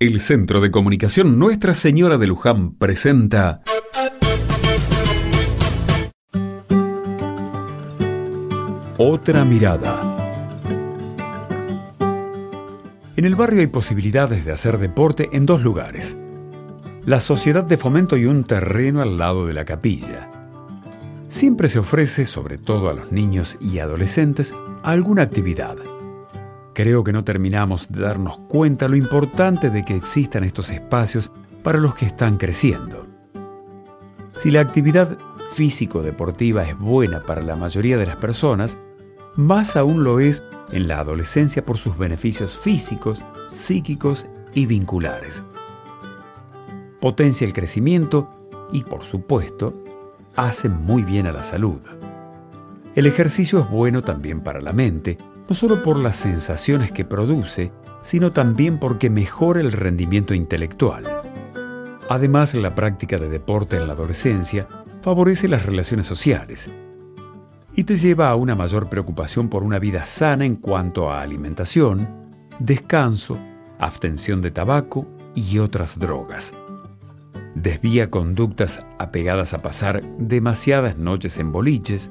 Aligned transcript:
El 0.00 0.18
Centro 0.18 0.60
de 0.60 0.72
Comunicación 0.72 1.38
Nuestra 1.38 1.72
Señora 1.72 2.18
de 2.18 2.26
Luján 2.26 2.74
presenta 2.74 3.62
Otra 8.98 9.44
mirada. 9.44 10.50
En 13.14 13.24
el 13.24 13.36
barrio 13.36 13.60
hay 13.60 13.68
posibilidades 13.68 14.44
de 14.44 14.50
hacer 14.50 14.78
deporte 14.78 15.28
en 15.32 15.46
dos 15.46 15.62
lugares. 15.62 16.16
La 17.06 17.20
Sociedad 17.20 17.62
de 17.62 17.78
Fomento 17.78 18.16
y 18.16 18.24
un 18.24 18.42
terreno 18.42 19.00
al 19.00 19.16
lado 19.16 19.46
de 19.46 19.54
la 19.54 19.64
capilla. 19.64 20.28
Siempre 21.28 21.68
se 21.68 21.78
ofrece, 21.78 22.26
sobre 22.26 22.58
todo 22.58 22.88
a 22.90 22.94
los 22.94 23.12
niños 23.12 23.56
y 23.60 23.78
adolescentes, 23.78 24.56
alguna 24.82 25.22
actividad 25.22 25.76
Creo 26.74 27.04
que 27.04 27.12
no 27.12 27.22
terminamos 27.22 27.88
de 27.88 28.00
darnos 28.00 28.36
cuenta 28.48 28.88
lo 28.88 28.96
importante 28.96 29.70
de 29.70 29.84
que 29.84 29.94
existan 29.94 30.42
estos 30.42 30.70
espacios 30.70 31.30
para 31.62 31.78
los 31.78 31.94
que 31.94 32.04
están 32.04 32.36
creciendo. 32.36 33.06
Si 34.34 34.50
la 34.50 34.60
actividad 34.60 35.16
físico-deportiva 35.52 36.64
es 36.64 36.76
buena 36.76 37.22
para 37.22 37.42
la 37.42 37.54
mayoría 37.54 37.96
de 37.96 38.06
las 38.06 38.16
personas, 38.16 38.76
más 39.36 39.76
aún 39.76 40.02
lo 40.02 40.18
es 40.18 40.42
en 40.72 40.88
la 40.88 40.98
adolescencia 40.98 41.64
por 41.64 41.78
sus 41.78 41.96
beneficios 41.96 42.58
físicos, 42.58 43.24
psíquicos 43.48 44.26
y 44.52 44.66
vinculares. 44.66 45.44
Potencia 47.00 47.46
el 47.46 47.52
crecimiento 47.52 48.28
y, 48.72 48.82
por 48.82 49.04
supuesto, 49.04 49.80
hace 50.34 50.68
muy 50.68 51.04
bien 51.04 51.28
a 51.28 51.32
la 51.32 51.44
salud. 51.44 51.78
El 52.96 53.06
ejercicio 53.06 53.60
es 53.60 53.70
bueno 53.70 54.02
también 54.02 54.40
para 54.40 54.60
la 54.60 54.72
mente, 54.72 55.18
no 55.48 55.54
solo 55.54 55.82
por 55.82 55.98
las 55.98 56.16
sensaciones 56.16 56.92
que 56.92 57.04
produce, 57.04 57.72
sino 58.02 58.32
también 58.32 58.78
porque 58.78 59.10
mejora 59.10 59.60
el 59.60 59.72
rendimiento 59.72 60.34
intelectual. 60.34 61.04
Además, 62.08 62.54
la 62.54 62.74
práctica 62.74 63.18
de 63.18 63.28
deporte 63.28 63.76
en 63.76 63.86
la 63.86 63.94
adolescencia 63.94 64.68
favorece 65.02 65.48
las 65.48 65.64
relaciones 65.64 66.06
sociales 66.06 66.70
y 67.76 67.84
te 67.84 67.96
lleva 67.96 68.30
a 68.30 68.36
una 68.36 68.54
mayor 68.54 68.88
preocupación 68.88 69.48
por 69.48 69.62
una 69.62 69.78
vida 69.78 70.04
sana 70.04 70.44
en 70.44 70.56
cuanto 70.56 71.10
a 71.10 71.22
alimentación, 71.22 72.08
descanso, 72.58 73.38
abstención 73.78 74.42
de 74.42 74.50
tabaco 74.50 75.06
y 75.34 75.58
otras 75.58 75.98
drogas. 75.98 76.54
Desvía 77.54 78.10
conductas 78.10 78.84
apegadas 78.98 79.54
a 79.54 79.62
pasar 79.62 80.02
demasiadas 80.18 80.98
noches 80.98 81.38
en 81.38 81.52
boliches, 81.52 82.10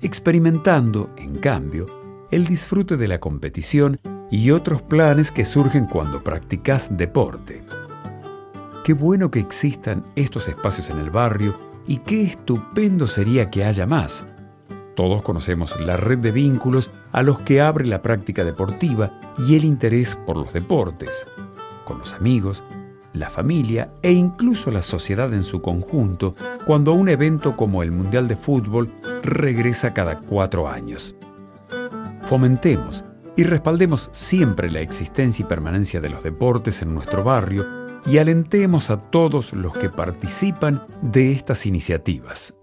experimentando, 0.00 1.10
en 1.16 1.38
cambio, 1.38 1.86
el 2.30 2.46
disfrute 2.46 2.96
de 2.96 3.08
la 3.08 3.18
competición 3.18 4.00
y 4.30 4.52
otros 4.52 4.82
planes 4.82 5.32
que 5.32 5.44
surgen 5.44 5.86
cuando 5.86 6.22
practicas 6.22 6.96
deporte. 6.96 7.64
Qué 8.84 8.92
bueno 8.92 9.30
que 9.30 9.40
existan 9.40 10.04
estos 10.14 10.48
espacios 10.48 10.90
en 10.90 10.98
el 10.98 11.10
barrio 11.10 11.58
y 11.86 11.98
qué 11.98 12.22
estupendo 12.22 13.06
sería 13.06 13.50
que 13.50 13.64
haya 13.64 13.86
más. 13.86 14.24
Todos 14.94 15.22
conocemos 15.22 15.78
la 15.80 15.96
red 15.96 16.18
de 16.18 16.30
vínculos 16.30 16.90
a 17.12 17.22
los 17.22 17.40
que 17.40 17.60
abre 17.60 17.86
la 17.86 18.02
práctica 18.02 18.44
deportiva 18.44 19.20
y 19.38 19.56
el 19.56 19.64
interés 19.64 20.14
por 20.14 20.36
los 20.36 20.52
deportes, 20.52 21.26
con 21.84 21.98
los 21.98 22.14
amigos, 22.14 22.62
la 23.12 23.28
familia 23.28 23.92
e 24.02 24.12
incluso 24.12 24.70
la 24.70 24.82
sociedad 24.82 25.32
en 25.34 25.42
su 25.42 25.60
conjunto 25.60 26.36
cuando 26.64 26.92
un 26.92 27.08
evento 27.08 27.56
como 27.56 27.82
el 27.82 27.90
Mundial 27.90 28.28
de 28.28 28.36
Fútbol 28.36 28.92
regresa 29.22 29.92
cada 29.92 30.20
cuatro 30.20 30.68
años. 30.68 31.16
Fomentemos 32.30 33.04
y 33.36 33.42
respaldemos 33.42 34.08
siempre 34.12 34.70
la 34.70 34.78
existencia 34.78 35.42
y 35.42 35.48
permanencia 35.48 36.00
de 36.00 36.10
los 36.10 36.22
deportes 36.22 36.80
en 36.80 36.94
nuestro 36.94 37.24
barrio 37.24 37.66
y 38.06 38.18
alentemos 38.18 38.90
a 38.90 39.10
todos 39.10 39.52
los 39.52 39.76
que 39.76 39.90
participan 39.90 40.86
de 41.02 41.32
estas 41.32 41.66
iniciativas. 41.66 42.59